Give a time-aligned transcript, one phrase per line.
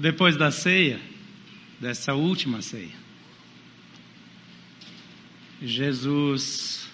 [0.00, 0.98] depois da ceia,
[1.78, 2.98] dessa última ceia,
[5.60, 6.88] Jesus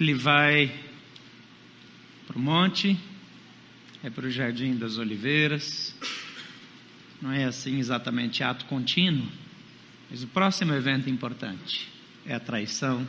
[0.00, 0.72] ele vai
[2.26, 2.98] para o monte,
[4.02, 5.94] é para o Jardim das Oliveiras.
[7.20, 9.28] Não é assim exatamente ato contínuo,
[10.10, 11.88] mas o próximo evento importante
[12.24, 13.06] é a traição,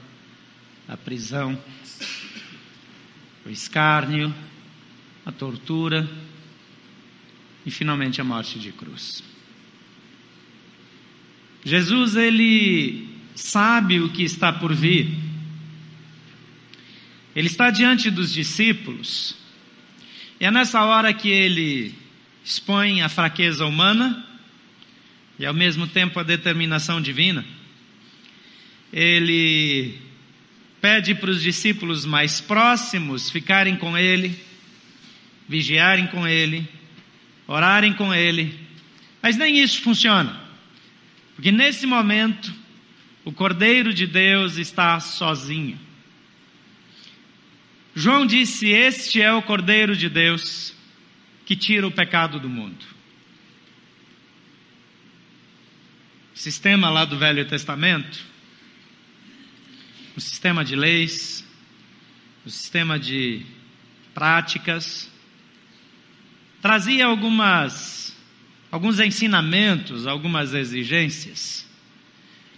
[0.87, 1.57] a prisão,
[3.45, 4.33] o escárnio,
[5.29, 6.09] a tortura
[7.65, 9.23] e finalmente a morte de cruz.
[11.63, 15.09] Jesus ele sabe o que está por vir.
[17.35, 19.35] Ele está diante dos discípulos,
[20.39, 21.93] e é nessa hora que ele
[22.43, 24.25] expõe a fraqueza humana
[25.37, 27.45] e ao mesmo tempo a determinação divina.
[28.91, 29.99] Ele
[30.81, 34.48] pede para os discípulos mais próximos ficarem com ele,
[35.49, 36.69] vigiarem com ele,
[37.47, 38.57] orarem com ele,
[39.19, 40.39] mas nem isso funciona,
[41.35, 42.53] porque nesse momento
[43.25, 45.77] o Cordeiro de Deus está sozinho.
[47.95, 50.73] João disse: Este é o Cordeiro de Deus
[51.45, 52.85] que tira o pecado do mundo.
[56.35, 58.23] O sistema lá do Velho Testamento,
[60.15, 61.43] o sistema de leis,
[62.45, 63.45] o sistema de
[64.13, 65.08] práticas,
[66.61, 68.15] trazia algumas,
[68.71, 71.67] alguns ensinamentos, algumas exigências,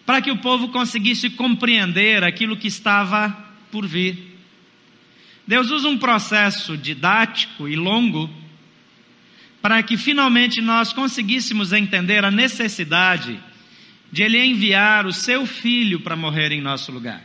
[0.06, 3.30] para que o povo conseguisse compreender aquilo que estava
[3.72, 4.38] por vir.
[5.48, 8.30] Deus usa um processo didático e longo
[9.62, 13.40] para que finalmente nós conseguíssemos entender a necessidade
[14.12, 17.24] de Ele enviar o seu filho para morrer em nosso lugar.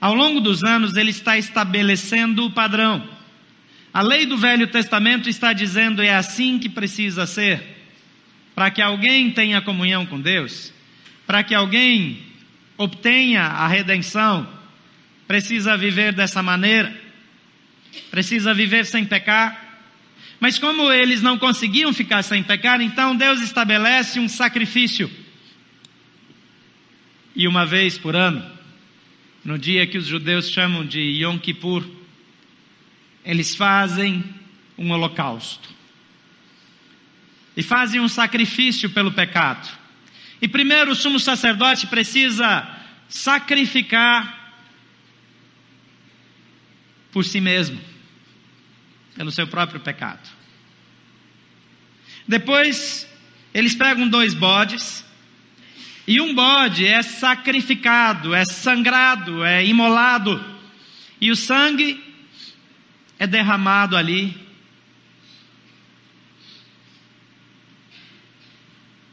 [0.00, 3.15] Ao longo dos anos, Ele está estabelecendo o padrão.
[3.96, 7.62] A lei do Velho Testamento está dizendo é assim que precisa ser,
[8.54, 10.70] para que alguém tenha comunhão com Deus,
[11.26, 12.18] para que alguém
[12.76, 14.46] obtenha a redenção,
[15.26, 16.94] precisa viver dessa maneira,
[18.10, 19.80] precisa viver sem pecar.
[20.38, 25.10] Mas como eles não conseguiam ficar sem pecar, então Deus estabelece um sacrifício.
[27.34, 28.44] E uma vez por ano,
[29.42, 31.96] no dia que os judeus chamam de Yom Kippur,
[33.26, 34.24] eles fazem
[34.78, 35.68] um holocausto.
[37.56, 39.68] E fazem um sacrifício pelo pecado.
[40.40, 42.68] E primeiro o sumo sacerdote precisa
[43.08, 44.54] sacrificar
[47.10, 47.80] por si mesmo,
[49.16, 50.28] pelo seu próprio pecado.
[52.28, 53.08] Depois,
[53.54, 55.04] eles pegam dois bodes,
[56.06, 60.44] e um bode é sacrificado, é sangrado, é imolado,
[61.20, 62.05] e o sangue
[63.18, 64.36] é derramado ali.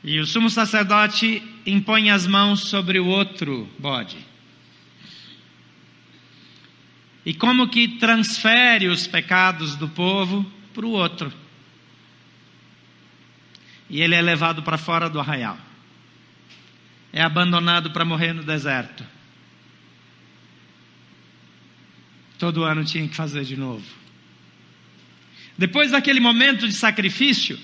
[0.03, 4.33] E o sumo sacerdote impõe as mãos sobre o outro bode
[7.25, 11.31] e como que transfere os pecados do povo para o outro.
[13.89, 15.57] E ele é levado para fora do arraial.
[17.11, 19.05] É abandonado para morrer no deserto.
[22.43, 23.85] Todo ano tinha que fazer de novo.
[25.57, 27.57] Depois daquele momento de sacrifício,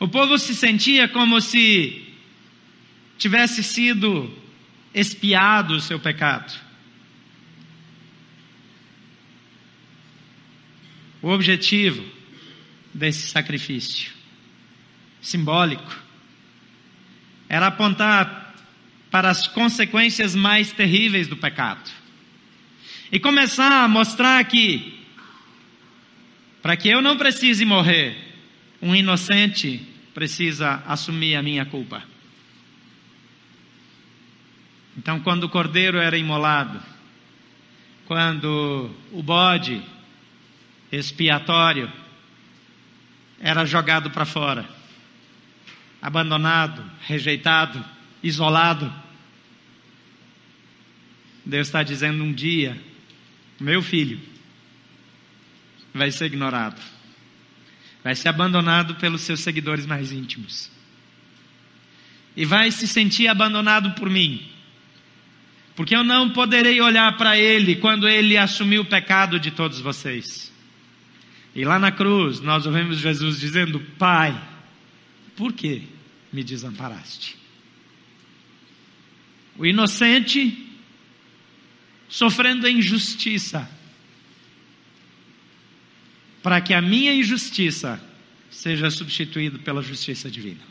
[0.00, 2.06] o povo se sentia como se
[3.18, 4.34] tivesse sido
[4.94, 6.58] expiado o seu pecado.
[11.20, 12.02] O objetivo
[12.94, 14.10] desse sacrifício
[15.20, 15.94] simbólico
[17.46, 18.54] era apontar
[19.10, 22.07] para as consequências mais terríveis do pecado
[23.10, 25.04] e começar a mostrar que,
[26.62, 28.16] para que eu não precise morrer,
[28.80, 29.80] um inocente
[30.14, 32.02] precisa assumir a minha culpa.
[34.96, 36.80] Então, quando o cordeiro era imolado,
[38.04, 39.80] quando o bode
[40.90, 41.92] expiatório
[43.40, 44.68] era jogado para fora,
[46.00, 47.84] abandonado, rejeitado,
[48.22, 48.92] isolado.
[51.44, 52.80] Deus está dizendo um dia:
[53.60, 54.20] meu filho
[55.92, 56.80] vai ser ignorado,
[58.04, 60.70] vai ser abandonado pelos seus seguidores mais íntimos,
[62.36, 64.48] e vai se sentir abandonado por mim,
[65.74, 70.52] porque eu não poderei olhar para ele quando ele assumiu o pecado de todos vocês.
[71.54, 74.40] E lá na cruz nós ouvimos Jesus dizendo: Pai,
[75.36, 75.82] por que
[76.32, 77.36] me desamparaste?
[79.56, 80.67] O inocente
[82.08, 83.68] sofrendo a injustiça.
[86.42, 88.00] para que a minha injustiça
[88.50, 90.62] seja substituída pela justiça divina.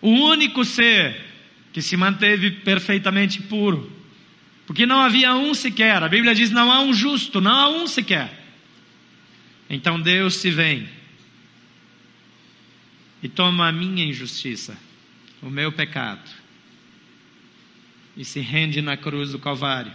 [0.00, 1.24] O único ser
[1.72, 3.90] que se manteve perfeitamente puro,
[4.66, 7.86] porque não havia um sequer, a Bíblia diz: não há um justo, não há um
[7.86, 8.44] sequer.
[9.68, 10.88] Então Deus se vem
[13.22, 14.76] e toma a minha injustiça,
[15.42, 16.30] o meu pecado,
[18.16, 19.92] e se rende na cruz do Calvário.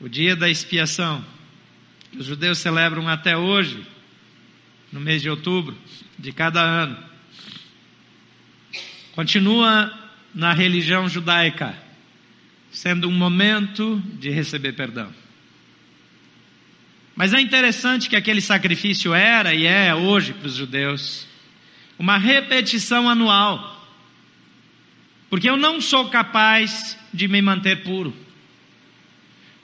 [0.00, 1.24] O dia da expiação,
[2.10, 3.86] que os judeus celebram até hoje,
[4.90, 5.76] no mês de outubro
[6.18, 6.96] de cada ano,
[9.12, 9.92] continua
[10.34, 11.76] na religião judaica,
[12.70, 15.12] sendo um momento de receber perdão.
[17.14, 21.26] Mas é interessante que aquele sacrifício era e é hoje para os judeus
[21.98, 23.79] uma repetição anual.
[25.30, 28.12] Porque eu não sou capaz de me manter puro.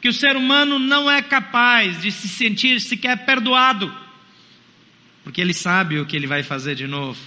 [0.00, 3.92] Que o ser humano não é capaz de se sentir sequer perdoado.
[5.24, 7.20] Porque ele sabe o que ele vai fazer de novo.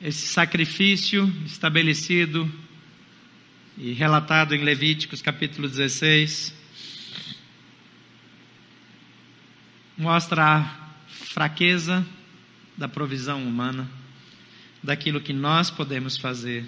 [0.00, 2.48] Esse sacrifício estabelecido
[3.76, 6.54] e relatado em Levíticos capítulo 16,
[9.96, 12.06] mostra fraqueza
[12.76, 13.88] da provisão humana,
[14.82, 16.64] daquilo que nós podemos fazer.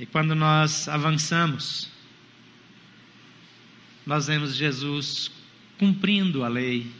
[0.00, 1.90] E quando nós avançamos,
[4.06, 5.30] nós vemos Jesus
[5.78, 6.90] cumprindo a lei,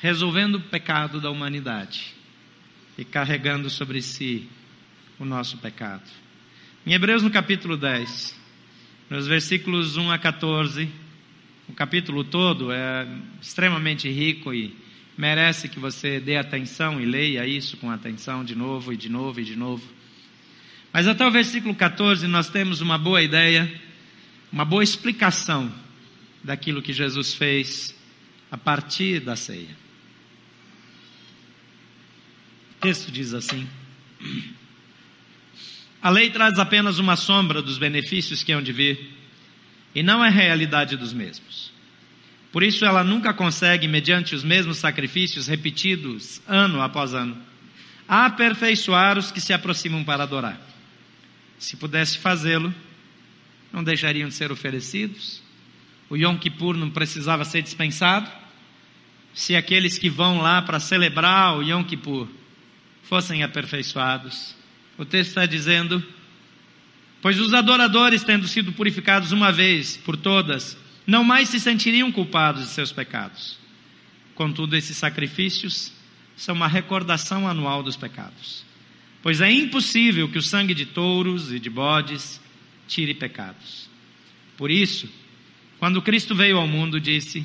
[0.00, 2.14] resolvendo o pecado da humanidade
[2.96, 4.48] e carregando sobre si
[5.18, 6.08] o nosso pecado.
[6.86, 8.38] Em Hebreus, no capítulo 10,
[9.10, 10.88] nos versículos 1 a 14,
[11.70, 13.06] o capítulo todo é
[13.40, 14.76] extremamente rico e
[15.16, 19.40] merece que você dê atenção e leia isso com atenção de novo e de novo
[19.40, 19.88] e de novo.
[20.92, 23.72] Mas até o versículo 14 nós temos uma boa ideia,
[24.52, 25.72] uma boa explicação
[26.42, 27.94] daquilo que Jesus fez
[28.50, 29.70] a partir da ceia.
[32.72, 33.64] O texto diz assim:
[36.02, 39.19] a lei traz apenas uma sombra dos benefícios que hão de vir,
[39.94, 41.72] e não é realidade dos mesmos.
[42.52, 47.36] Por isso ela nunca consegue, mediante os mesmos sacrifícios repetidos ano após ano,
[48.08, 50.60] aperfeiçoar os que se aproximam para adorar.
[51.58, 52.74] Se pudesse fazê-lo,
[53.72, 55.40] não deixariam de ser oferecidos.
[56.08, 58.28] O Yom Kippur não precisava ser dispensado.
[59.32, 62.26] Se aqueles que vão lá para celebrar o Yom Kippur
[63.04, 64.56] fossem aperfeiçoados,
[64.98, 66.04] o texto está dizendo:
[67.22, 70.76] Pois os adoradores, tendo sido purificados uma vez por todas,
[71.06, 73.58] não mais se sentiriam culpados de seus pecados.
[74.34, 75.92] Contudo, esses sacrifícios
[76.36, 78.64] são uma recordação anual dos pecados.
[79.22, 82.40] Pois é impossível que o sangue de touros e de bodes
[82.88, 83.90] tire pecados.
[84.56, 85.08] Por isso,
[85.78, 87.44] quando Cristo veio ao mundo, disse: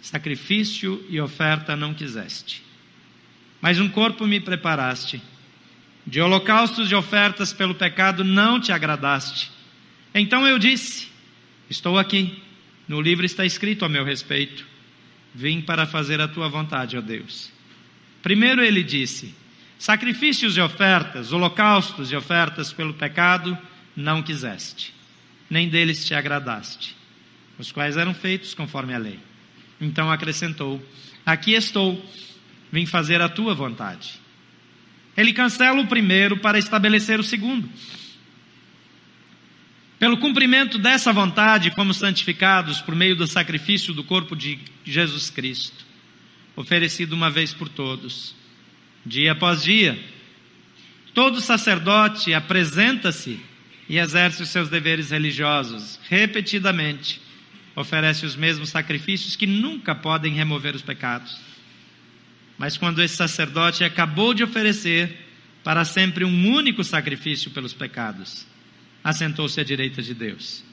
[0.00, 2.62] Sacrifício e oferta não quiseste,
[3.60, 5.22] mas um corpo me preparaste.
[6.06, 9.50] De holocaustos e ofertas pelo pecado não te agradaste.
[10.14, 11.08] Então eu disse:
[11.70, 12.42] Estou aqui.
[12.88, 14.66] No livro está escrito a meu respeito:
[15.34, 17.50] Vim para fazer a tua vontade, ó Deus.
[18.22, 19.34] Primeiro ele disse:
[19.78, 23.56] Sacrifícios e ofertas, holocaustos e ofertas pelo pecado
[23.96, 24.94] não quiseste,
[25.50, 26.96] nem deles te agradaste,
[27.58, 29.18] os quais eram feitos conforme a lei.
[29.80, 30.84] Então acrescentou:
[31.24, 32.04] Aqui estou,
[32.70, 34.21] vim fazer a tua vontade.
[35.16, 37.68] Ele cancela o primeiro para estabelecer o segundo.
[39.98, 45.84] Pelo cumprimento dessa vontade, fomos santificados por meio do sacrifício do corpo de Jesus Cristo,
[46.56, 48.34] oferecido uma vez por todos,
[49.06, 49.96] dia após dia.
[51.14, 53.38] Todo sacerdote apresenta-se
[53.88, 57.20] e exerce os seus deveres religiosos, repetidamente,
[57.76, 61.38] oferece os mesmos sacrifícios que nunca podem remover os pecados.
[62.58, 65.26] Mas quando esse sacerdote acabou de oferecer
[65.64, 68.46] para sempre um único sacrifício pelos pecados,
[69.02, 70.64] assentou-se à direita de Deus.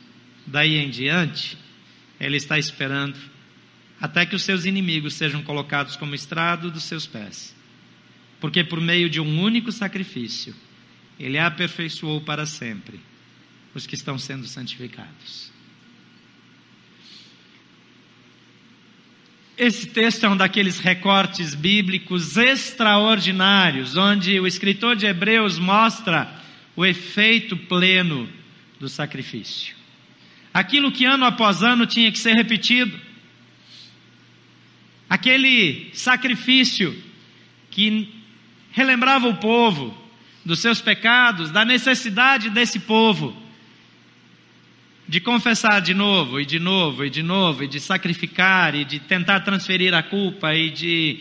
[0.46, 1.58] Daí em diante,
[2.20, 3.18] ele está esperando
[4.00, 7.56] até que os seus inimigos sejam colocados como estrado dos seus pés.
[8.40, 10.56] Porque por meio de um único sacrifício,
[11.20, 13.00] ele aperfeiçoou para sempre
[13.76, 15.52] os que estão sendo santificados.
[19.60, 26.34] Esse texto é um daqueles recortes bíblicos extraordinários, onde o escritor de Hebreus mostra
[26.78, 28.30] o efeito pleno
[28.80, 29.76] do sacrifício.
[30.54, 32.98] Aquilo que ano após ano tinha que ser repetido.
[35.10, 36.96] Aquele sacrifício
[37.70, 38.08] que
[38.72, 39.94] relembrava o povo
[40.46, 43.36] dos seus pecados, da necessidade desse povo
[45.10, 49.00] de confessar de novo e de novo e de novo, e de sacrificar e de
[49.00, 51.20] tentar transferir a culpa e de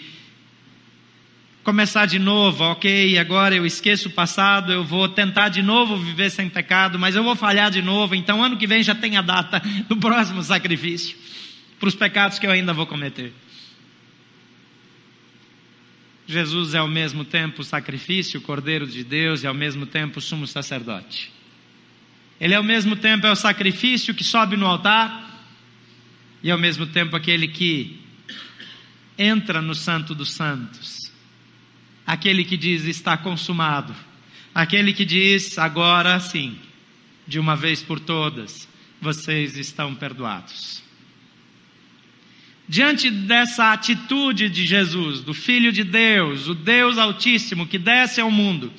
[1.65, 6.29] começar de novo, ok, agora eu esqueço o passado, eu vou tentar de novo viver
[6.29, 9.23] sem pecado, mas eu vou falhar de novo, então ano que vem já tem a
[9.23, 11.17] data do próximo sacrifício,
[11.81, 13.33] para os pecados que eu ainda vou cometer.
[16.27, 21.38] Jesus é ao mesmo tempo sacrifício, Cordeiro de Deus, e ao mesmo tempo sumo sacerdote.
[22.41, 25.27] Ele ao mesmo tempo é o sacrifício que sobe no altar,
[26.43, 28.01] e ao mesmo tempo aquele que
[29.19, 31.13] entra no Santo dos Santos.
[32.07, 33.95] Aquele que diz está consumado.
[34.55, 36.57] Aquele que diz agora sim,
[37.27, 38.69] de uma vez por todas,
[39.01, 40.83] vocês estão perdoados.
[42.69, 48.31] Diante dessa atitude de Jesus, do Filho de Deus, o Deus Altíssimo que desce ao
[48.31, 48.73] mundo,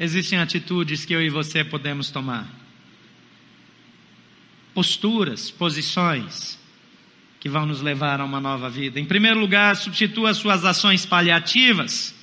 [0.00, 2.48] existem atitudes que eu e você podemos tomar.
[4.72, 6.58] Posturas, posições
[7.38, 8.98] que vão nos levar a uma nova vida.
[8.98, 12.14] Em primeiro lugar, substitua suas ações paliativas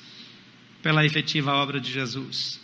[0.82, 2.60] pela efetiva obra de Jesus.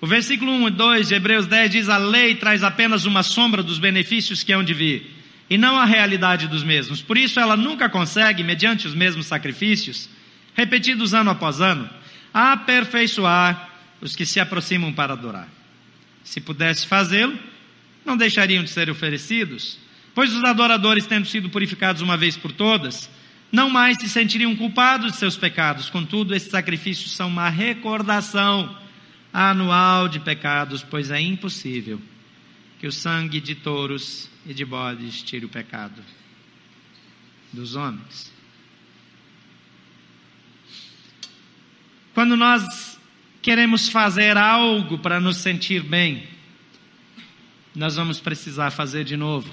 [0.00, 3.62] O versículo 1 e 2 de Hebreus 10 diz: A lei traz apenas uma sombra
[3.62, 5.10] dos benefícios que hão de vir,
[5.50, 7.02] e não a realidade dos mesmos.
[7.02, 10.08] Por isso, ela nunca consegue, mediante os mesmos sacrifícios,
[10.54, 11.88] repetidos ano após ano,
[12.32, 15.48] aperfeiçoar os que se aproximam para adorar.
[16.22, 17.38] Se pudesse fazê-lo,
[18.04, 19.78] não deixariam de ser oferecidos,
[20.14, 23.10] pois os adoradores, tendo sido purificados uma vez por todas,
[23.50, 25.88] não mais se sentiriam culpados de seus pecados.
[25.88, 28.76] Contudo, esses sacrifícios são uma recordação
[29.32, 32.00] anual de pecados, pois é impossível
[32.78, 36.02] que o sangue de touros e de bodes tire o pecado
[37.52, 38.32] dos homens.
[42.14, 42.95] Quando nós
[43.46, 46.26] queremos fazer algo para nos sentir bem,
[47.76, 49.48] nós vamos precisar fazer de novo.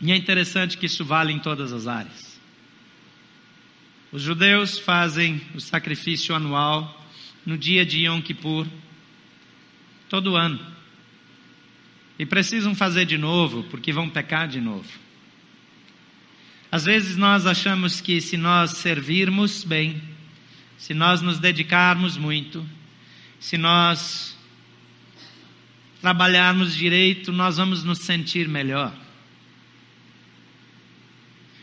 [0.00, 2.40] E é interessante que isso vale em todas as áreas.
[4.12, 7.04] Os judeus fazem o sacrifício anual
[7.44, 8.68] no dia de Yom Kippur,
[10.08, 10.64] todo ano.
[12.20, 14.88] E precisam fazer de novo, porque vão pecar de novo.
[16.70, 20.00] Às vezes nós achamos que se nós servirmos bem,
[20.78, 22.66] se nós nos dedicarmos muito,
[23.40, 24.36] se nós
[26.00, 28.94] trabalharmos direito, nós vamos nos sentir melhor.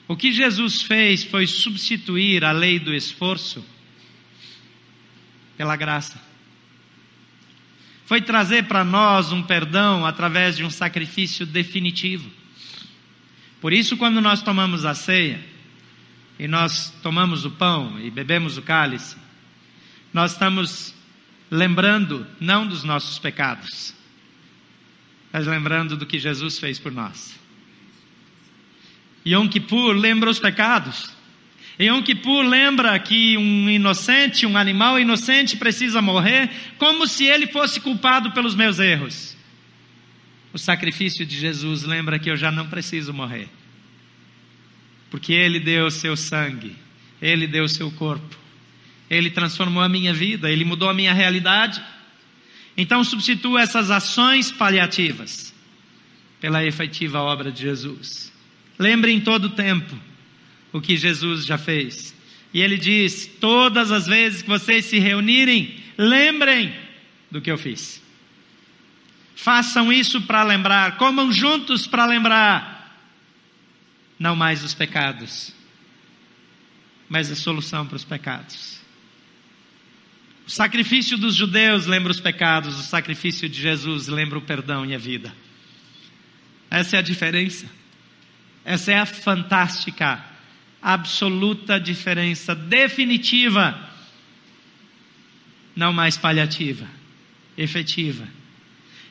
[0.08, 3.66] O que Jesus fez foi substituir a lei do esforço
[5.56, 6.22] pela graça.
[8.06, 12.30] Foi trazer para nós um perdão através de um sacrifício definitivo.
[13.62, 15.53] Por isso, quando nós tomamos a ceia,
[16.40, 19.16] e nós tomamos o pão e bebemos o cálice,
[20.14, 20.94] nós estamos
[21.50, 23.94] lembrando não dos nossos pecados,
[25.32, 27.40] mas lembrando do que Jesus fez por nós.
[29.26, 31.12] Yom Kippur lembra os pecados.
[31.80, 37.80] Yom Kippur lembra que um inocente, um animal inocente precisa morrer, como se ele fosse
[37.80, 39.36] culpado pelos meus erros.
[40.52, 43.50] O sacrifício de Jesus lembra que eu já não preciso morrer,
[45.14, 46.76] porque Ele deu o seu sangue,
[47.22, 48.36] Ele deu o seu corpo,
[49.08, 51.80] Ele transformou a minha vida, Ele mudou a minha realidade.
[52.76, 55.54] Então substitua essas ações paliativas
[56.42, 58.34] pela efetiva obra de Jesus.
[58.80, 59.96] Lembre em todo o tempo
[60.72, 62.16] o que Jesus já fez.
[62.52, 66.74] E ele diz: todas as vezes que vocês se reunirem, lembrem
[67.30, 68.02] do que eu fiz.
[69.36, 72.83] Façam isso para lembrar, comam juntos para lembrar.
[74.24, 75.54] Não mais os pecados,
[77.10, 78.80] mas a solução para os pecados.
[80.48, 84.96] O sacrifício dos judeus lembra os pecados, o sacrifício de Jesus lembra o perdão e
[84.96, 85.36] a vida.
[86.72, 87.70] Essa é a diferença.
[88.64, 90.24] Essa é a fantástica
[90.82, 93.78] absoluta diferença definitiva,
[95.76, 96.88] não mais paliativa,
[97.58, 98.26] efetiva.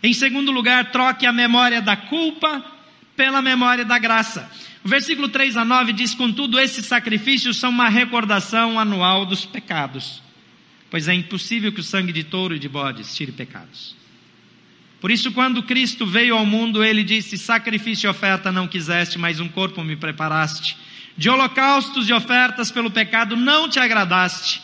[0.02, 2.71] Em segundo lugar, troque a memória da culpa
[3.22, 4.50] pela memória da graça.
[4.82, 10.20] O versículo 3 a 9 diz: Contudo, esses sacrifícios são uma recordação anual dos pecados,
[10.90, 13.94] pois é impossível que o sangue de touro e de bodes tire pecados.
[15.00, 19.38] Por isso, quando Cristo veio ao mundo, ele disse: Sacrifício e oferta não quiseste, mas
[19.38, 20.76] um corpo me preparaste.
[21.16, 24.60] De holocaustos e ofertas pelo pecado não te agradaste.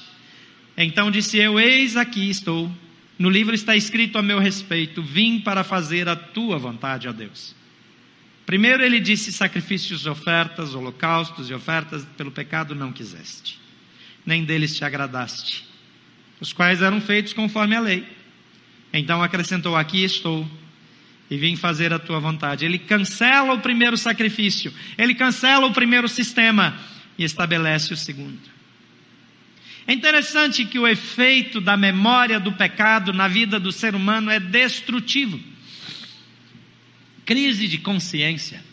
[0.77, 2.69] Então disse eu: Eis aqui estou.
[3.17, 7.57] No livro está escrito a meu respeito: Vim para fazer a tua vontade, ó Deus.
[8.49, 13.61] Primeiro ele disse: sacrifícios, ofertas, holocaustos e ofertas pelo pecado não quiseste,
[14.25, 15.67] nem deles te agradaste,
[16.41, 18.09] os quais eram feitos conforme a lei.
[18.91, 20.51] Então acrescentou: Aqui estou
[21.31, 22.65] e vim fazer a tua vontade.
[22.65, 26.75] Ele cancela o primeiro sacrifício, ele cancela o primeiro sistema
[27.19, 28.41] e estabelece o segundo.
[29.87, 34.41] É interessante que o efeito da memória do pecado na vida do ser humano é
[34.41, 35.39] destrutivo.
[37.29, 38.65] Crise de consciência.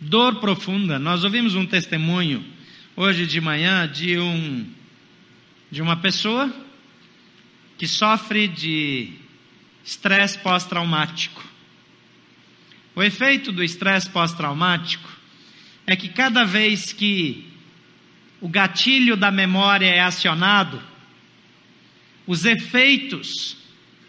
[0.00, 0.98] Dor profunda.
[0.98, 2.42] Nós ouvimos um testemunho
[2.96, 4.66] hoje de manhã de um
[5.70, 6.50] de uma pessoa
[7.76, 9.12] que sofre de
[9.84, 11.44] estresse pós-traumático.
[12.96, 15.10] O efeito do estresse pós-traumático
[15.86, 17.52] é que cada vez que
[18.40, 20.82] o gatilho da memória é acionado,
[22.26, 23.58] os efeitos,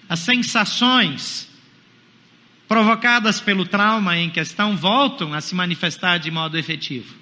[0.08, 1.52] as sensações
[2.74, 7.14] provocadas pelo trauma em questão voltam a se manifestar de modo efetivo.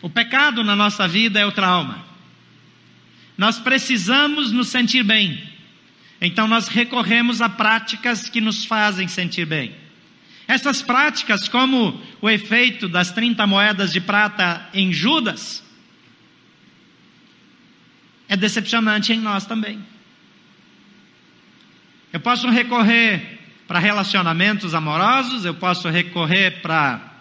[0.00, 2.06] O pecado na nossa vida é o trauma.
[3.36, 5.42] Nós precisamos nos sentir bem.
[6.20, 9.74] Então nós recorremos a práticas que nos fazem sentir bem.
[10.46, 15.64] Essas práticas, como o efeito das 30 moedas de prata em Judas,
[18.28, 19.95] é decepcionante em nós também.
[22.16, 27.12] Eu posso recorrer para relacionamentos amorosos, eu posso recorrer para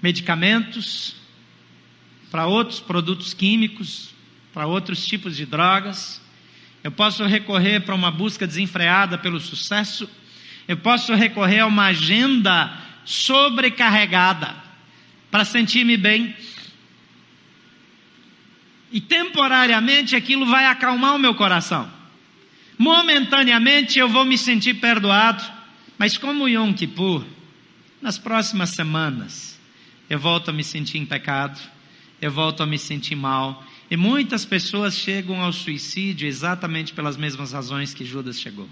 [0.00, 1.14] medicamentos,
[2.30, 4.14] para outros produtos químicos,
[4.54, 6.22] para outros tipos de drogas.
[6.82, 10.08] Eu posso recorrer para uma busca desenfreada pelo sucesso.
[10.66, 14.56] Eu posso recorrer a uma agenda sobrecarregada
[15.30, 16.34] para sentir-me bem.
[18.92, 21.90] E temporariamente aquilo vai acalmar o meu coração.
[22.78, 25.44] Momentaneamente eu vou me sentir perdoado.
[25.98, 27.24] Mas como Yom Kippur,
[28.02, 29.58] nas próximas semanas,
[30.10, 31.58] eu volto a me sentir em pecado
[32.20, 33.64] eu volto a me sentir mal.
[33.90, 38.68] E muitas pessoas chegam ao suicídio exatamente pelas mesmas razões que Judas chegou.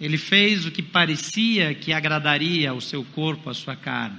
[0.00, 4.18] Ele fez o que parecia que agradaria ao seu corpo, à sua carne.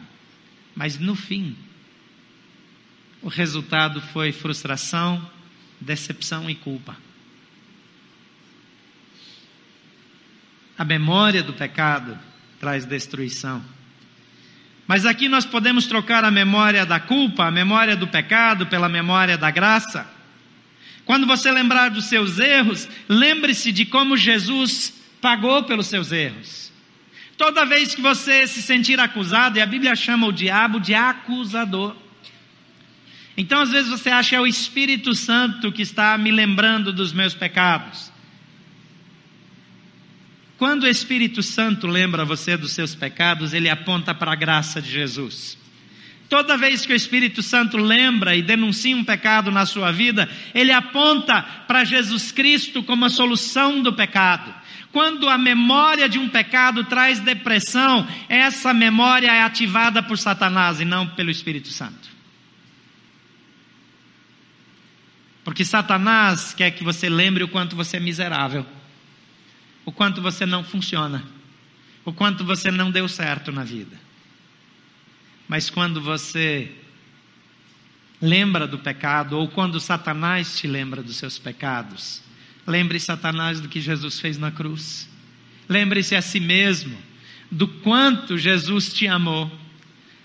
[0.76, 1.56] Mas no fim,
[3.22, 5.30] o resultado foi frustração,
[5.80, 6.96] decepção e culpa.
[10.78, 12.18] A memória do pecado
[12.60, 13.64] traz destruição.
[14.88, 19.38] Mas aqui nós podemos trocar a memória da culpa, a memória do pecado, pela memória
[19.38, 20.10] da graça.
[21.06, 26.72] Quando você lembrar dos seus erros, lembre-se de como Jesus pagou pelos seus erros.
[27.38, 31.96] Toda vez que você se sentir acusado, e a Bíblia chama o diabo de acusador.
[33.42, 37.12] Então, às vezes, você acha que é o Espírito Santo que está me lembrando dos
[37.12, 38.12] meus pecados.
[40.60, 44.92] Quando o Espírito Santo lembra você dos seus pecados, ele aponta para a graça de
[44.92, 45.58] Jesus.
[46.30, 50.72] Toda vez que o Espírito Santo lembra e denuncia um pecado na sua vida, ele
[50.72, 54.54] aponta para Jesus Cristo como a solução do pecado.
[54.92, 60.86] Quando a memória de um pecado traz depressão, essa memória é ativada por Satanás e
[60.86, 62.11] não pelo Espírito Santo.
[65.52, 68.66] Porque Satanás quer que você lembre o quanto você é miserável
[69.84, 71.22] o quanto você não funciona,
[72.06, 74.00] o quanto você não deu certo na vida.
[75.50, 76.72] Mas quando você
[78.22, 82.24] lembra do pecado, ou quando Satanás te lembra dos seus pecados,
[82.66, 85.10] lembre Satanás do que Jesus fez na cruz.
[85.68, 86.98] Lembre-se a si mesmo
[87.52, 89.52] do quanto Jesus te amou,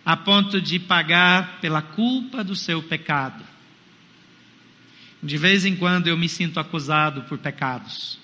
[0.05, 3.56] a ponto de pagar pela culpa do seu pecado.
[5.23, 8.19] De vez em quando eu me sinto acusado por pecados.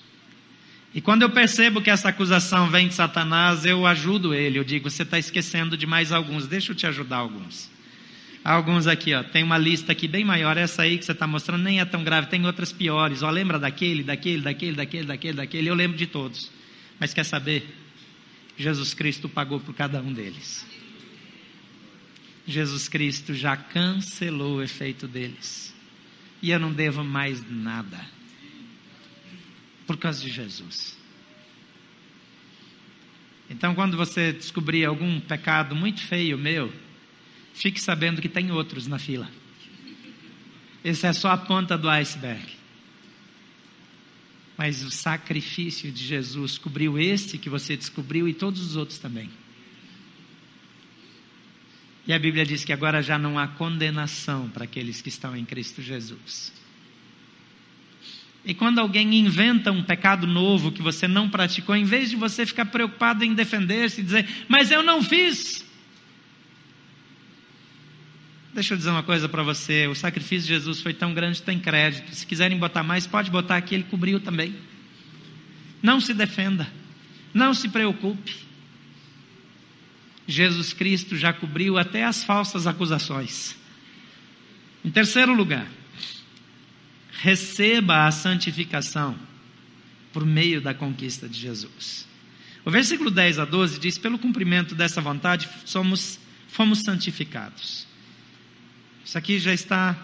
[0.93, 4.59] E quando eu percebo que essa acusação vem de Satanás, eu ajudo ele.
[4.59, 7.71] Eu digo: você está esquecendo de mais alguns, deixa eu te ajudar alguns.
[8.43, 10.57] Alguns aqui, ó, tem uma lista aqui bem maior.
[10.57, 13.23] Essa aí que você está mostrando nem é tão grave, tem outras piores.
[13.23, 15.69] Ó, lembra daquele, daquele, daquele, daquele, daquele, daquele.
[15.69, 16.51] Eu lembro de todos.
[16.99, 17.65] Mas quer saber?
[18.57, 20.65] Jesus Cristo pagou por cada um deles.
[22.45, 25.72] Jesus Cristo já cancelou o efeito deles.
[26.43, 28.05] E eu não devo mais nada
[29.87, 30.97] por causa de Jesus.
[33.49, 36.71] Então, quando você descobrir algum pecado muito feio meu,
[37.53, 39.31] fique sabendo que tem outros na fila.
[40.83, 42.45] Esse é só a ponta do iceberg.
[44.57, 49.29] Mas o sacrifício de Jesus cobriu este que você descobriu e todos os outros também.
[52.05, 55.45] E a Bíblia diz que agora já não há condenação para aqueles que estão em
[55.45, 56.51] Cristo Jesus.
[58.45, 62.45] E quando alguém inventa um pecado novo que você não praticou, em vez de você
[62.45, 65.65] ficar preocupado em defender-se e dizer, mas eu não fiz.
[68.53, 71.57] Deixa eu dizer uma coisa para você: o sacrifício de Jesus foi tão grande, tem
[71.57, 72.13] crédito.
[72.13, 74.53] Se quiserem botar mais, pode botar aqui, ele cobriu também.
[75.81, 76.67] Não se defenda,
[77.33, 78.52] não se preocupe.
[80.27, 83.55] Jesus Cristo já cobriu até as falsas acusações.
[84.83, 85.67] Em terceiro lugar,
[87.11, 89.17] receba a santificação
[90.11, 92.07] por meio da conquista de Jesus.
[92.65, 97.87] O versículo 10 a 12 diz: Pelo cumprimento dessa vontade somos, fomos santificados.
[99.05, 99.97] Isso aqui já está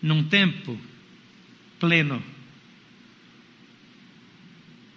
[0.00, 0.78] num tempo
[1.78, 2.22] pleno.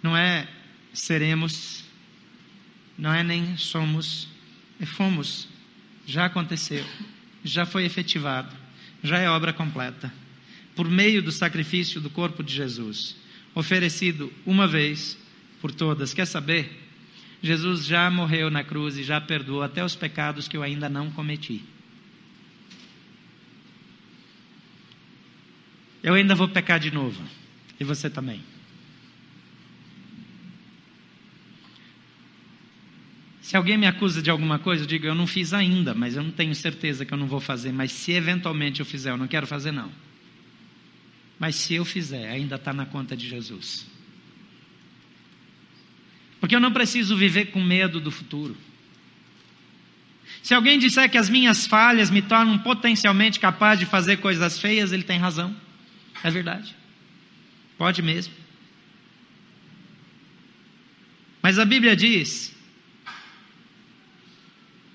[0.02, 0.48] Não é
[0.92, 1.83] seremos,
[2.96, 4.28] não é nem somos,
[4.80, 5.48] é fomos.
[6.06, 6.84] Já aconteceu,
[7.42, 8.54] já foi efetivado,
[9.02, 10.12] já é obra completa.
[10.76, 13.16] Por meio do sacrifício do corpo de Jesus,
[13.54, 15.16] oferecido uma vez
[15.60, 16.12] por todas.
[16.12, 16.82] Quer saber?
[17.42, 21.10] Jesus já morreu na cruz e já perdoou até os pecados que eu ainda não
[21.10, 21.62] cometi.
[26.04, 27.20] eu ainda vou pecar de novo.
[27.80, 28.42] E você também.
[33.44, 36.22] Se alguém me acusa de alguma coisa, eu digo, eu não fiz ainda, mas eu
[36.22, 37.72] não tenho certeza que eu não vou fazer.
[37.72, 39.92] Mas se eventualmente eu fizer, eu não quero fazer, não.
[41.38, 43.86] Mas se eu fizer, ainda está na conta de Jesus.
[46.40, 48.56] Porque eu não preciso viver com medo do futuro.
[50.42, 54.90] Se alguém disser que as minhas falhas me tornam potencialmente capaz de fazer coisas feias,
[54.90, 55.54] ele tem razão.
[56.22, 56.74] É verdade.
[57.76, 58.32] Pode mesmo.
[61.42, 62.53] Mas a Bíblia diz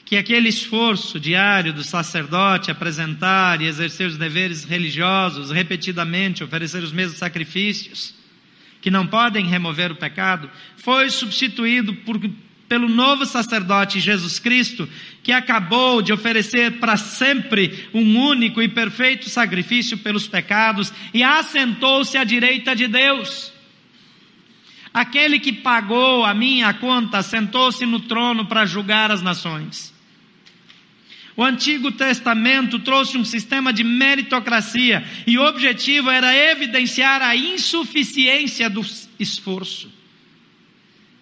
[0.09, 6.91] que aquele esforço diário do sacerdote apresentar e exercer os deveres religiosos repetidamente, oferecer os
[6.91, 8.15] mesmos sacrifícios,
[8.81, 12.19] que não podem remover o pecado, foi substituído por
[12.67, 14.89] pelo novo sacerdote Jesus Cristo,
[15.21, 22.17] que acabou de oferecer para sempre um único e perfeito sacrifício pelos pecados e assentou-se
[22.17, 23.53] à direita de Deus.
[24.91, 29.98] Aquele que pagou a minha conta sentou-se no trono para julgar as nações.
[31.39, 38.69] O Antigo Testamento trouxe um sistema de meritocracia e o objetivo era evidenciar a insuficiência
[38.69, 38.85] do
[39.17, 39.89] esforço.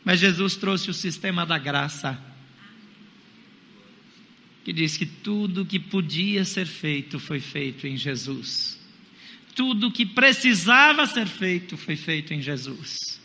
[0.04, 2.20] Mas Jesus trouxe o sistema da graça,
[4.66, 8.80] que diz que tudo que podia ser feito foi feito em Jesus.
[9.54, 13.22] Tudo que precisava ser feito foi feito em Jesus.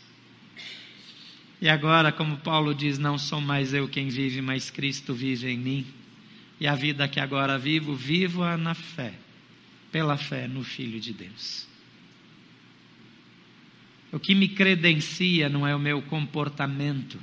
[1.59, 5.57] E agora, como Paulo diz, não sou mais eu quem vive, mas Cristo vive em
[5.57, 6.02] mim.
[6.59, 9.13] E a vida que agora vivo, vivo-a na fé,
[9.91, 11.67] pela fé no Filho de Deus.
[14.11, 17.19] O que me credencia não é o meu comportamento.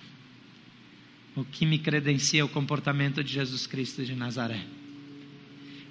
[1.36, 4.60] O que me credencia é o comportamento de Jesus Cristo de Nazaré.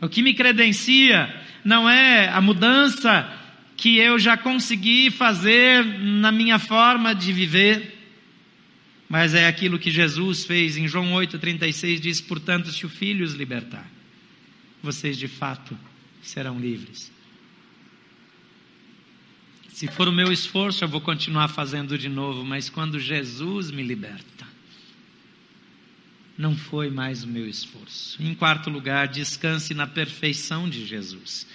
[0.02, 3.38] O que me credencia não é a mudança
[3.75, 7.98] que eu já consegui fazer na minha forma de viver,
[9.09, 13.33] mas é aquilo que Jesus fez em João 8,36: diz, portanto, se o Filho os
[13.33, 13.89] libertar,
[14.83, 15.75] vocês de fato
[16.21, 17.11] serão livres.
[19.69, 23.81] Se for o meu esforço, eu vou continuar fazendo de novo, mas quando Jesus me
[23.81, 24.45] liberta,
[26.37, 28.21] não foi mais o meu esforço.
[28.21, 31.47] Em quarto lugar, descanse na perfeição de Jesus.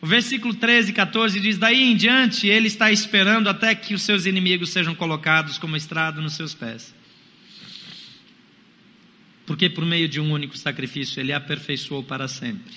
[0.00, 4.02] O versículo 13 e 14 diz: Daí em diante, ele está esperando até que os
[4.02, 6.94] seus inimigos sejam colocados como estrada nos seus pés.
[9.44, 12.74] Porque por meio de um único sacrifício, ele aperfeiçoou para sempre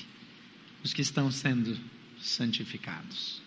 [0.83, 1.77] os que estão sendo
[2.19, 3.41] santificados.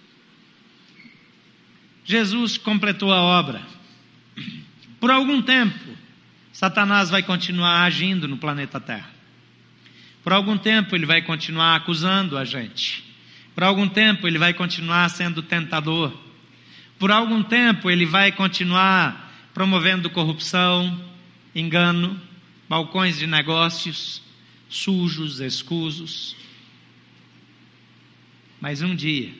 [2.04, 3.62] Jesus completou a obra.
[5.00, 5.96] Por algum tempo,
[6.52, 9.10] Satanás vai continuar agindo no planeta Terra.
[10.22, 13.03] Por algum tempo, ele vai continuar acusando a gente.
[13.54, 16.12] Por algum tempo, ele vai continuar sendo tentador.
[16.98, 21.00] Por algum tempo, ele vai continuar promovendo corrupção,
[21.54, 22.20] engano,
[22.68, 24.22] balcões de negócios
[24.68, 26.34] sujos, escusos.
[28.60, 29.32] Mas um dia,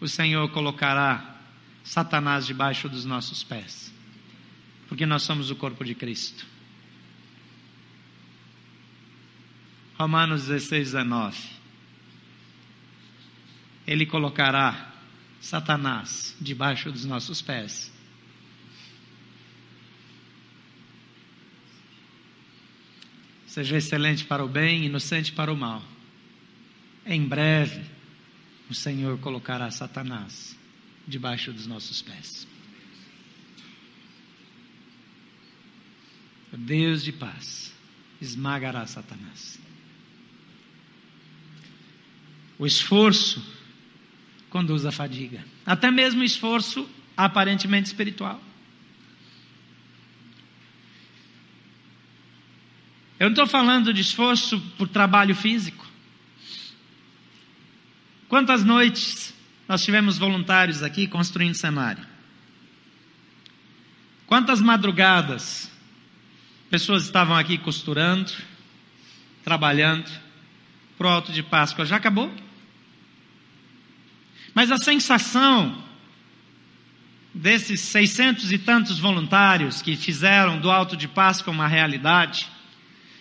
[0.00, 1.36] o Senhor colocará
[1.84, 3.92] Satanás debaixo dos nossos pés,
[4.88, 6.46] porque nós somos o corpo de Cristo.
[9.98, 11.55] Romanos 16, 19.
[13.86, 14.92] Ele colocará
[15.40, 17.92] Satanás debaixo dos nossos pés.
[23.46, 25.82] Seja excelente para o bem, inocente para o mal.
[27.06, 27.82] Em breve,
[28.68, 30.58] o Senhor colocará Satanás
[31.06, 32.46] debaixo dos nossos pés.
[36.52, 37.72] O Deus de paz
[38.20, 39.60] esmagará Satanás.
[42.58, 43.42] O esforço
[44.50, 48.40] conduz à fadiga, até mesmo esforço aparentemente espiritual.
[53.18, 55.86] Eu não estou falando de esforço por trabalho físico.
[58.28, 59.34] Quantas noites
[59.66, 62.04] nós tivemos voluntários aqui construindo cenário?
[64.26, 65.70] Quantas madrugadas
[66.68, 68.32] pessoas estavam aqui costurando,
[69.44, 70.10] trabalhando
[70.98, 71.86] para o alto de Páscoa?
[71.86, 72.30] Já acabou?
[74.56, 75.76] Mas a sensação
[77.34, 82.48] desses seiscentos e tantos voluntários que fizeram do alto de Páscoa uma realidade,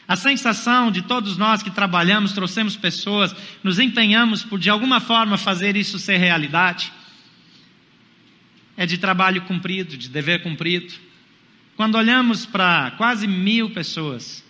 [0.07, 5.37] a sensação de todos nós que trabalhamos, trouxemos pessoas, nos empenhamos por de alguma forma
[5.37, 6.89] fazer isso ser realidade,
[8.77, 10.93] é de trabalho cumprido, de dever cumprido.
[11.75, 14.41] Quando olhamos para quase mil pessoas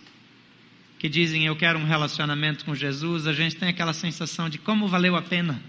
[1.00, 4.86] que dizem eu quero um relacionamento com Jesus, a gente tem aquela sensação de como
[4.86, 5.60] valeu a pena.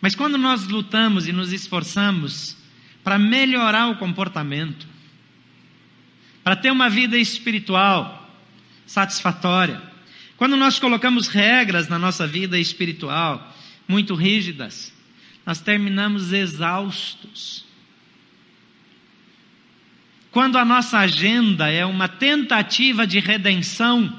[0.00, 2.56] Mas quando nós lutamos e nos esforçamos
[3.04, 4.86] para melhorar o comportamento,
[6.42, 8.20] para ter uma vida espiritual
[8.86, 9.80] satisfatória.
[10.36, 13.54] Quando nós colocamos regras na nossa vida espiritual
[13.86, 14.92] muito rígidas,
[15.44, 17.64] nós terminamos exaustos.
[20.30, 24.18] Quando a nossa agenda é uma tentativa de redenção,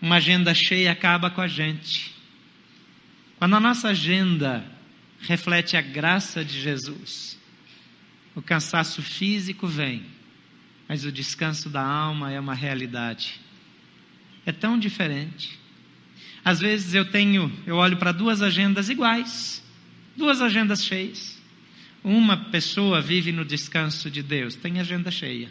[0.00, 2.11] uma agenda cheia acaba com a gente.
[3.42, 4.64] Quando a nossa agenda
[5.18, 7.36] reflete a graça de Jesus,
[8.36, 10.04] o cansaço físico vem,
[10.88, 13.40] mas o descanso da alma é uma realidade.
[14.46, 15.58] É tão diferente.
[16.44, 19.60] Às vezes eu tenho, eu olho para duas agendas iguais,
[20.16, 21.36] duas agendas cheias.
[22.04, 25.50] Uma pessoa vive no descanso de Deus, tem agenda cheia.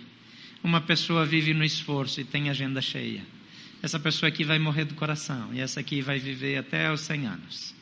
[0.63, 3.21] Uma pessoa vive no esforço e tem agenda cheia.
[3.84, 7.27] Essa pessoa aqui vai morrer do coração e essa aqui vai viver até os 100
[7.27, 7.81] anos.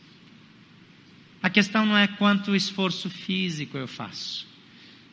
[1.42, 4.48] A questão não é quanto esforço físico eu faço.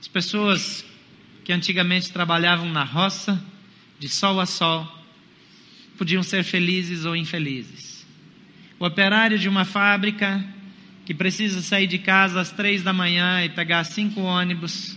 [0.00, 0.84] As pessoas
[1.44, 3.40] que antigamente trabalhavam na roça,
[3.98, 4.86] de sol a sol,
[5.96, 8.04] podiam ser felizes ou infelizes.
[8.78, 10.44] O operário de uma fábrica
[11.04, 14.96] que precisa sair de casa às três da manhã e pegar cinco ônibus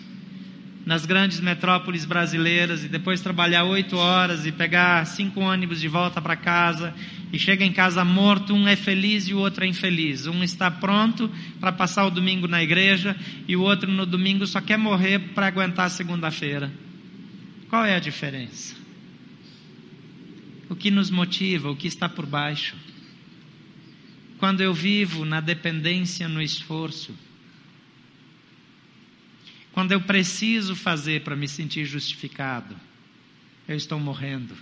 [0.90, 6.20] nas grandes metrópoles brasileiras e depois trabalhar oito horas e pegar cinco ônibus de volta
[6.20, 6.96] para casa
[7.32, 10.26] e chega em casa morto, um é feliz e o outro é infeliz.
[10.26, 13.16] Um está pronto para passar o domingo na igreja
[13.48, 16.72] e o outro no domingo só quer morrer para aguentar a segunda-feira.
[17.70, 18.76] Qual é a diferença?
[20.72, 22.76] O que nos motiva, o que está por baixo?
[24.40, 27.14] Quando eu vivo na dependência, no esforço,
[29.80, 32.76] quando eu preciso fazer para me sentir justificado,
[33.66, 34.54] eu estou morrendo.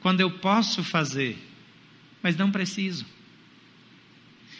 [0.00, 1.38] Quando eu posso fazer,
[2.20, 3.06] mas não preciso.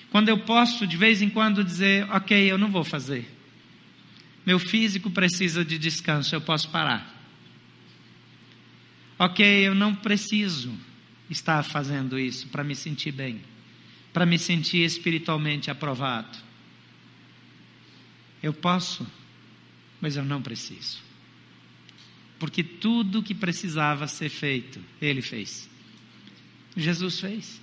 [0.08, 3.28] Quando eu posso de vez em quando dizer, ok, eu não vou fazer.
[4.46, 7.12] Meu físico precisa de descanso, eu posso parar.
[9.18, 10.72] Ok, eu não preciso
[11.28, 13.40] estar fazendo isso para me sentir bem,
[14.12, 16.38] para me sentir espiritualmente aprovado.
[18.40, 19.04] Eu posso
[20.06, 20.98] mas eu não preciso.
[22.38, 25.68] Porque tudo que precisava ser feito, Ele fez.
[26.76, 27.60] Jesus fez.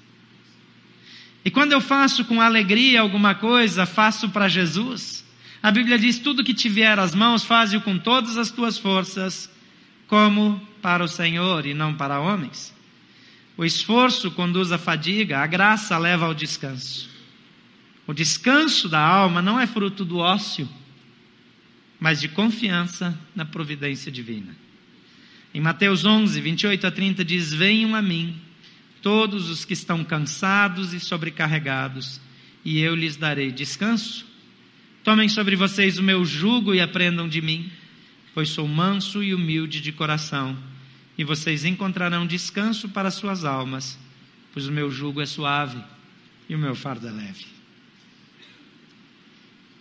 [1.46, 5.24] E quando eu faço com alegria alguma coisa, faço para Jesus.
[5.62, 9.50] A Bíblia diz: tudo que tiver às mãos, faze-o com todas as tuas forças,
[10.06, 12.76] como para o Senhor e não para homens.
[13.56, 17.10] O esforço conduz à fadiga, a graça leva ao descanso.
[18.06, 20.68] O descanso da alma não é fruto do ócio
[22.04, 24.54] mas de confiança na providência divina.
[25.54, 28.42] Em Mateus 11, 28 a 30 diz: Venham a mim,
[29.02, 32.20] todos os que estão cansados e sobrecarregados,
[32.66, 34.26] e eu lhes darei descanso.
[35.02, 37.72] Tomem sobre vocês o meu jugo e aprendam de mim,
[38.34, 40.58] pois sou manso e humilde de coração,
[41.18, 43.98] e vocês encontrarão descanso para suas almas,
[44.52, 45.82] pois o meu jugo é suave
[46.50, 47.63] e o meu fardo é leve.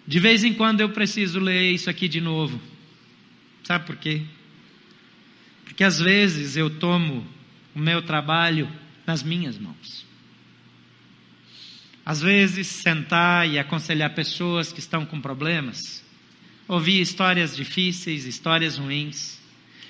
[0.06, 2.60] De vez em quando eu preciso ler isso aqui de novo.
[3.62, 4.22] Sabe por quê?
[5.64, 7.26] Porque às vezes eu tomo
[7.74, 8.68] o meu trabalho
[9.06, 10.04] nas minhas mãos.
[12.04, 16.04] Às vezes sentar e aconselhar pessoas que estão com problemas,
[16.66, 19.40] ouvir histórias difíceis, histórias ruins.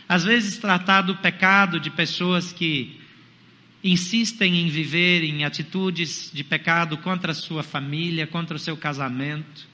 [0.07, 3.01] Às vezes tratar do pecado de pessoas que
[3.83, 9.71] insistem em viver em atitudes de pecado contra a sua família, contra o seu casamento.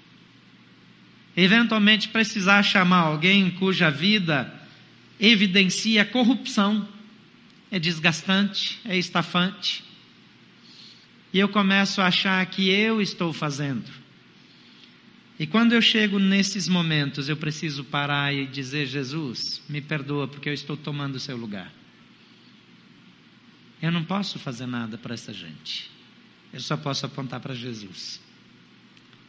[1.40, 4.52] Eventualmente precisar chamar alguém cuja vida
[5.20, 6.88] evidencia corrupção,
[7.70, 9.84] é desgastante, é estafante.
[11.32, 13.88] E eu começo a achar que eu estou fazendo.
[15.38, 20.48] E quando eu chego nesses momentos, eu preciso parar e dizer: Jesus, me perdoa porque
[20.48, 21.72] eu estou tomando o seu lugar.
[23.80, 25.88] Eu não posso fazer nada para essa gente.
[26.52, 28.20] Eu só posso apontar para Jesus,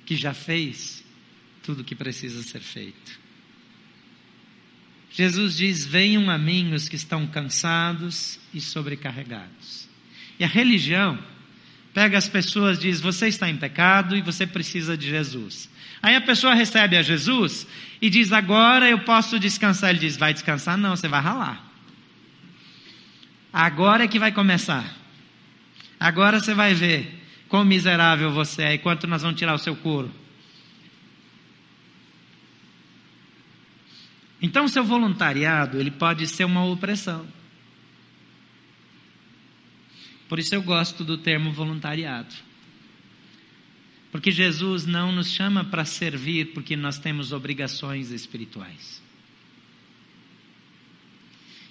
[0.08, 1.08] que já fez
[1.63, 3.19] tudo o que precisa ser feito.
[5.12, 9.89] Jesus diz: Venham a mim os que estão cansados e sobrecarregados.
[10.39, 11.19] E a religião
[11.93, 15.69] pega as pessoas e diz: Você está em pecado e você precisa de Jesus.
[16.02, 17.67] Aí a pessoa recebe a Jesus
[18.02, 19.89] e diz: Agora eu posso descansar.
[19.89, 20.78] Ele diz: Vai descansar?
[20.78, 21.67] Não, você vai ralar.
[23.52, 24.95] Agora é que vai começar.
[26.00, 27.19] Agora você vai ver
[27.50, 30.13] quão miserável você é e quanto nós vamos tirar o seu couro.
[34.41, 37.28] Então, o seu voluntariado, ele pode ser uma opressão.
[40.30, 42.34] Por isso eu gosto do termo voluntariado.
[44.12, 49.02] Porque Jesus não nos chama para servir porque nós temos obrigações espirituais.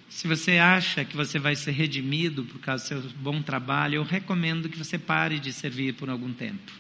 [0.09, 4.03] Se você acha que você vai ser redimido por causa do seu bom trabalho, eu
[4.03, 6.73] recomendo que você pare de servir por algum tempo.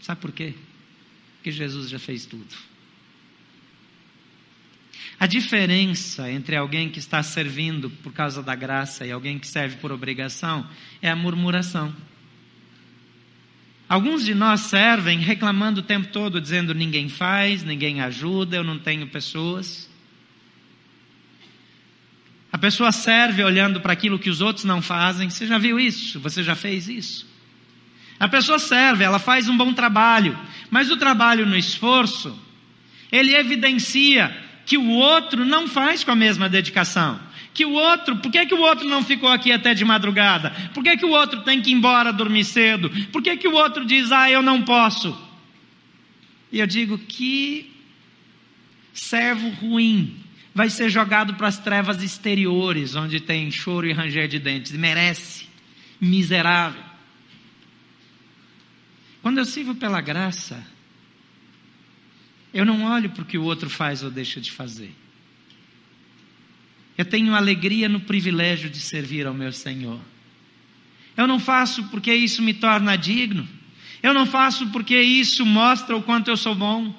[0.00, 0.54] Sabe por quê?
[1.36, 2.71] Porque Jesus já fez tudo.
[5.22, 9.76] A diferença entre alguém que está servindo por causa da graça e alguém que serve
[9.76, 10.68] por obrigação
[11.00, 11.94] é a murmuração.
[13.88, 18.80] Alguns de nós servem reclamando o tempo todo, dizendo ninguém faz, ninguém ajuda, eu não
[18.80, 19.88] tenho pessoas.
[22.50, 25.30] A pessoa serve olhando para aquilo que os outros não fazem.
[25.30, 26.18] Você já viu isso?
[26.18, 27.30] Você já fez isso?
[28.18, 30.36] A pessoa serve, ela faz um bom trabalho,
[30.68, 32.36] mas o trabalho no esforço,
[33.12, 37.20] ele evidencia que o outro não faz com a mesma dedicação.
[37.54, 40.50] Que o outro, por que, que o outro não ficou aqui até de madrugada?
[40.72, 42.90] Por que, que o outro tem que ir embora dormir cedo?
[43.12, 45.16] Por que, que o outro diz, ah, eu não posso?
[46.50, 47.70] E eu digo, que
[48.92, 50.16] servo ruim
[50.54, 54.72] vai ser jogado para as trevas exteriores, onde tem choro e ranger de dentes.
[54.72, 55.46] Merece.
[56.00, 56.82] Miserável.
[59.22, 60.66] Quando eu sirvo pela graça,
[62.52, 64.92] eu não olho para o que o outro faz ou deixa de fazer.
[66.96, 70.00] Eu tenho alegria no privilégio de servir ao meu Senhor.
[71.16, 73.48] Eu não faço porque isso me torna digno.
[74.02, 76.94] Eu não faço porque isso mostra o quanto eu sou bom.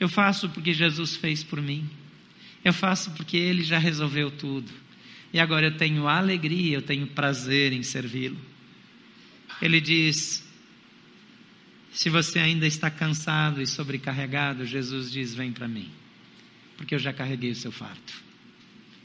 [0.00, 1.88] Eu faço porque Jesus fez por mim.
[2.64, 4.70] Eu faço porque Ele já resolveu tudo.
[5.32, 8.38] E agora eu tenho alegria, eu tenho prazer em servi-lo.
[9.60, 10.43] Ele diz:
[11.94, 15.88] se você ainda está cansado e sobrecarregado, Jesus diz: Vem para mim,
[16.76, 18.12] porque eu já carreguei o seu fardo.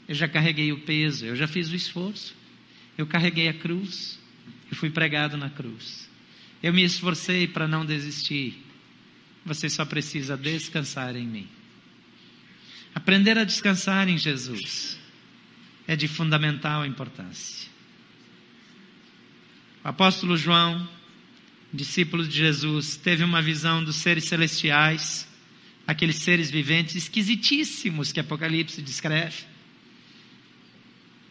[0.08, 2.34] Eu já carreguei o peso, eu já fiz o esforço.
[2.98, 4.18] Eu carreguei a cruz,
[4.68, 6.10] eu fui pregado na cruz.
[6.60, 8.60] Eu me esforcei para não desistir.
[9.46, 11.48] Você só precisa descansar em mim.
[12.92, 14.98] Aprender a descansar em Jesus
[15.86, 17.70] é de fundamental importância.
[19.84, 20.88] O apóstolo João,
[21.72, 25.28] discípulo de Jesus, teve uma visão dos seres celestiais,
[25.86, 29.44] aqueles seres viventes esquisitíssimos que Apocalipse descreve,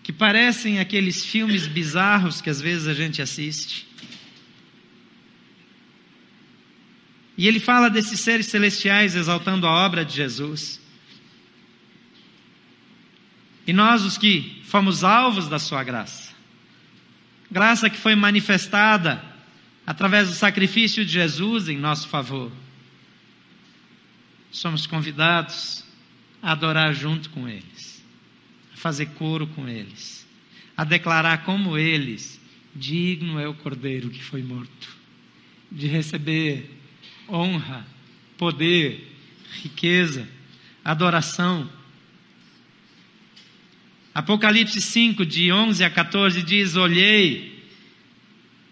[0.01, 3.87] que parecem aqueles filmes bizarros que às vezes a gente assiste.
[7.37, 10.81] E ele fala desses seres celestiais exaltando a obra de Jesus.
[13.65, 16.33] E nós, os que fomos alvos da Sua graça,
[17.49, 19.28] graça que foi manifestada
[19.89, 22.51] através do sacrifício de Jesus em nosso favor,
[24.51, 25.83] somos convidados
[26.43, 28.05] a adorar junto com eles,
[28.71, 30.27] a fazer coro com eles,
[30.77, 32.39] a declarar como eles:
[32.75, 34.95] digno é o cordeiro que foi morto,
[35.71, 36.69] de receber
[37.27, 37.83] honra,
[38.37, 39.11] poder,
[39.63, 40.29] riqueza,
[40.85, 41.67] adoração.
[44.13, 47.58] Apocalipse 5, de 11 a 14, diz: Olhei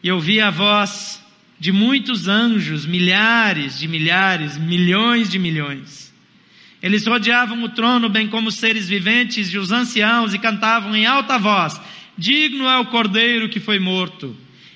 [0.07, 1.21] e ouvi a voz
[1.59, 6.13] de muitos anjos, milhares de milhares, milhões de milhões.
[6.81, 11.05] Eles rodeavam o trono, bem como os seres viventes e os anciãos, e cantavam em
[11.05, 11.81] alta voz:
[12.17, 14.33] Digno é o cordeiro que foi morto,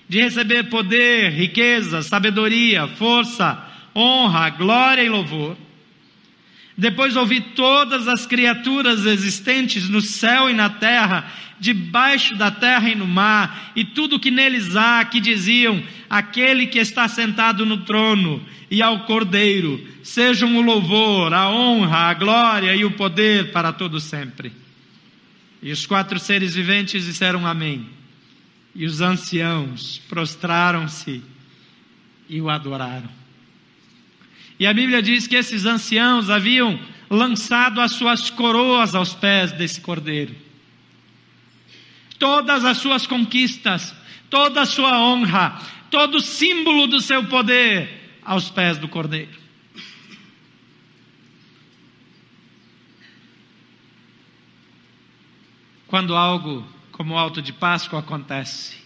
[0.09, 3.57] de receber poder, riqueza, sabedoria, força,
[3.95, 5.55] honra, glória e louvor.
[6.81, 12.95] Depois ouvi todas as criaturas existentes no céu e na terra, debaixo da terra e
[12.95, 18.43] no mar, e tudo que neles há, que diziam: Aquele que está sentado no trono
[18.71, 23.99] e ao Cordeiro, sejam o louvor, a honra, a glória e o poder para todo
[23.99, 24.51] sempre.
[25.61, 27.87] E os quatro seres viventes disseram Amém.
[28.73, 31.21] E os anciãos prostraram-se
[32.27, 33.20] e o adoraram.
[34.61, 39.81] E a Bíblia diz que esses anciãos haviam lançado as suas coroas aos pés desse
[39.81, 40.35] cordeiro.
[42.19, 43.91] Todas as suas conquistas,
[44.29, 45.59] toda a sua honra,
[45.89, 49.35] todo o símbolo do seu poder aos pés do cordeiro.
[55.87, 58.77] Quando algo como o alto de Páscoa acontece,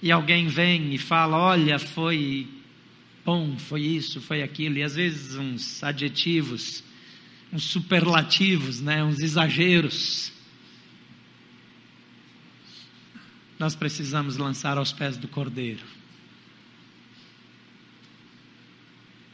[0.00, 2.61] e alguém vem e fala: Olha, foi
[3.24, 6.82] bom, foi isso, foi aquilo, e às vezes uns adjetivos,
[7.52, 10.32] uns superlativos, né, uns exageros.
[13.58, 15.84] Nós precisamos lançar aos pés do Cordeiro.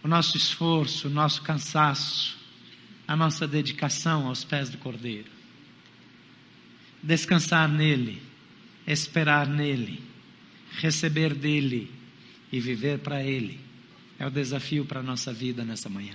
[0.02, 2.36] O nosso esforço, o nosso cansaço,
[3.06, 5.30] a nossa dedicação aos pés do Cordeiro.
[7.02, 8.20] Descansar nele,
[8.86, 10.02] esperar nele,
[10.72, 11.90] receber dele
[12.52, 13.67] e viver para ele
[14.18, 16.14] é o desafio para a nossa vida nessa manhã.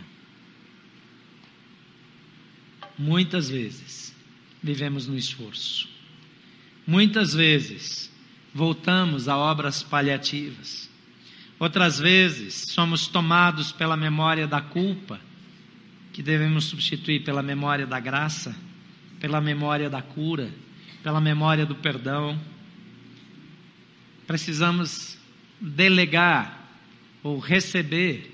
[2.97, 4.13] Muitas vezes
[4.61, 5.87] vivemos no esforço.
[6.85, 8.11] Muitas vezes
[8.53, 10.89] voltamos a obras paliativas.
[11.57, 15.19] Outras vezes somos tomados pela memória da culpa,
[16.11, 18.55] que devemos substituir pela memória da graça,
[19.19, 20.51] pela memória da cura,
[21.01, 22.39] pela memória do perdão.
[24.27, 25.17] Precisamos
[25.59, 26.62] delegar
[27.23, 28.31] ou receber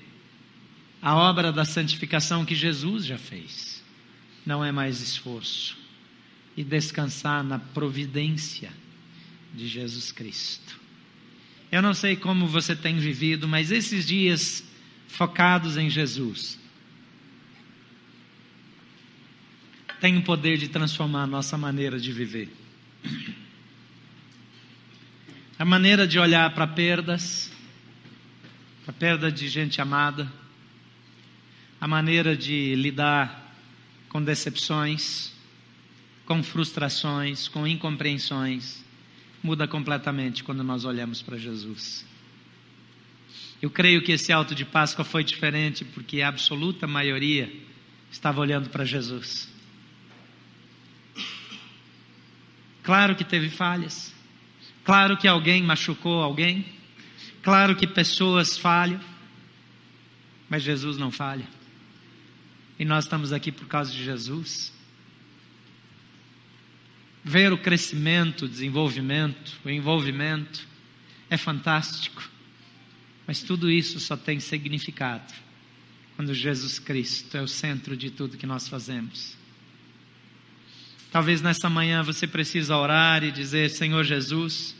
[1.00, 3.82] a obra da santificação que Jesus já fez.
[4.44, 5.78] Não é mais esforço.
[6.56, 8.70] E descansar na providência
[9.54, 10.78] de Jesus Cristo.
[11.70, 14.64] Eu não sei como você tem vivido, mas esses dias
[15.06, 16.58] focados em Jesus
[20.00, 22.48] têm o poder de transformar a nossa maneira de viver.
[25.58, 27.49] A maneira de olhar para perdas,
[28.90, 30.28] a perda de gente amada,
[31.80, 33.54] a maneira de lidar
[34.08, 35.32] com decepções,
[36.26, 38.84] com frustrações, com incompreensões,
[39.40, 42.04] muda completamente quando nós olhamos para Jesus.
[43.62, 47.48] Eu creio que esse alto de Páscoa foi diferente porque a absoluta maioria
[48.10, 49.48] estava olhando para Jesus.
[52.82, 54.12] Claro que teve falhas.
[54.82, 56.79] Claro que alguém machucou alguém.
[57.42, 59.00] Claro que pessoas falham,
[60.48, 61.46] mas Jesus não falha.
[62.78, 64.72] E nós estamos aqui por causa de Jesus.
[67.22, 70.66] Ver o crescimento, o desenvolvimento, o envolvimento
[71.28, 72.28] é fantástico.
[73.26, 75.32] Mas tudo isso só tem significado
[76.16, 79.36] quando Jesus Cristo é o centro de tudo que nós fazemos.
[81.10, 84.76] Talvez nessa manhã você precisa orar e dizer: Senhor Jesus,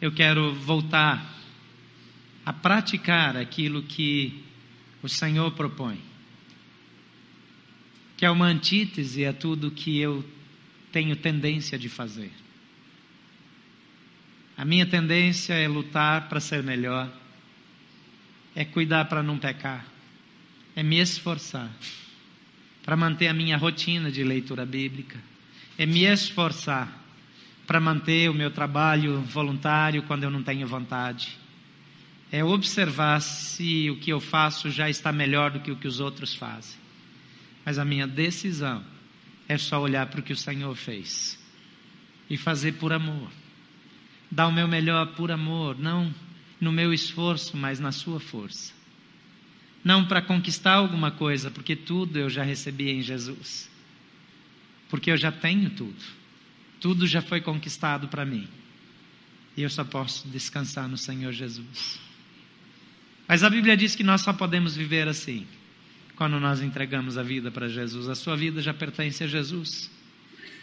[0.00, 1.34] eu quero voltar
[2.46, 4.44] a praticar aquilo que
[5.02, 6.00] o Senhor propõe,
[8.16, 10.24] que é uma antítese a tudo que eu
[10.92, 12.30] tenho tendência de fazer.
[14.56, 17.12] A minha tendência é lutar para ser melhor,
[18.54, 19.84] é cuidar para não pecar,
[20.76, 21.68] é me esforçar
[22.84, 25.18] para manter a minha rotina de leitura bíblica,
[25.76, 27.04] é me esforçar
[27.66, 31.44] para manter o meu trabalho voluntário quando eu não tenho vontade
[32.36, 36.00] é observar se o que eu faço já está melhor do que o que os
[36.00, 36.78] outros fazem.
[37.64, 38.84] Mas a minha decisão
[39.48, 41.38] é só olhar para o que o Senhor fez
[42.28, 43.30] e fazer por amor.
[44.30, 46.14] Dar o meu melhor por amor, não
[46.60, 48.74] no meu esforço, mas na sua força.
[49.82, 53.70] Não para conquistar alguma coisa, porque tudo eu já recebi em Jesus.
[54.90, 56.04] Porque eu já tenho tudo.
[56.82, 58.46] Tudo já foi conquistado para mim.
[59.56, 62.04] E eu só posso descansar no Senhor Jesus.
[63.28, 65.46] Mas a Bíblia diz que nós só podemos viver assim,
[66.14, 68.08] quando nós entregamos a vida para Jesus.
[68.08, 69.90] A sua vida já pertence a Jesus.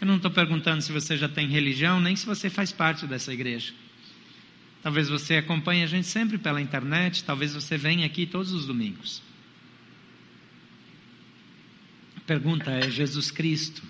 [0.00, 3.32] Eu não estou perguntando se você já tem religião, nem se você faz parte dessa
[3.32, 3.72] igreja.
[4.82, 9.22] Talvez você acompanhe a gente sempre pela internet, talvez você venha aqui todos os domingos.
[12.16, 13.82] A pergunta é: Jesus Cristo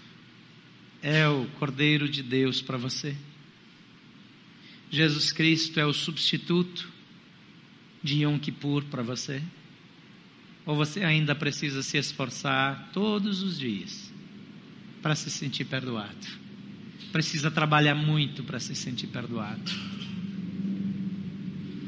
[1.03, 3.17] é o Cordeiro de Deus para você?
[4.91, 6.94] Jesus Cristo é o substituto
[8.05, 9.43] de Yom Kippur para você?
[10.67, 14.13] Ou você ainda precisa se esforçar todos os dias
[15.03, 16.45] para se sentir perdoado?
[17.11, 19.73] Precisa trabalhar muito para se sentir perdoado.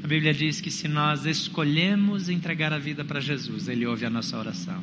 [0.03, 4.11] A Bíblia diz que se nós escolhemos entregar a vida para Jesus, Ele ouve a
[4.11, 4.83] nossa oração.